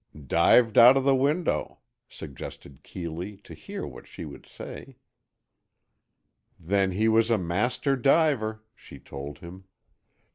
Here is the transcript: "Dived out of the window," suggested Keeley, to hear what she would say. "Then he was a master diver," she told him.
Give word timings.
"Dived 0.25 0.79
out 0.79 0.97
of 0.97 1.03
the 1.03 1.13
window," 1.15 1.77
suggested 2.09 2.81
Keeley, 2.81 3.37
to 3.43 3.53
hear 3.53 3.85
what 3.85 4.07
she 4.07 4.25
would 4.25 4.47
say. 4.47 4.97
"Then 6.59 6.89
he 6.93 7.07
was 7.07 7.29
a 7.29 7.37
master 7.37 7.95
diver," 7.95 8.63
she 8.75 8.97
told 8.97 9.37
him. 9.37 9.65